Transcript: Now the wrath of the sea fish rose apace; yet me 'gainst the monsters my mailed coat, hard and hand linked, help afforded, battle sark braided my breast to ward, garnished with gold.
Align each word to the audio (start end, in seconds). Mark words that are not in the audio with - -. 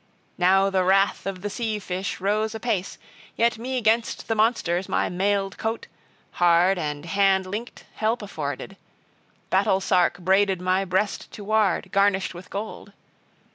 Now 0.39 0.71
the 0.71 0.83
wrath 0.83 1.27
of 1.27 1.43
the 1.43 1.49
sea 1.51 1.77
fish 1.77 2.19
rose 2.19 2.55
apace; 2.55 2.97
yet 3.35 3.59
me 3.59 3.79
'gainst 3.81 4.27
the 4.27 4.33
monsters 4.33 4.89
my 4.89 5.09
mailed 5.09 5.59
coat, 5.59 5.85
hard 6.41 6.79
and 6.79 7.05
hand 7.05 7.45
linked, 7.45 7.85
help 7.93 8.23
afforded, 8.23 8.77
battle 9.51 9.79
sark 9.79 10.17
braided 10.17 10.59
my 10.59 10.85
breast 10.85 11.31
to 11.33 11.43
ward, 11.43 11.91
garnished 11.91 12.33
with 12.33 12.49
gold. 12.49 12.93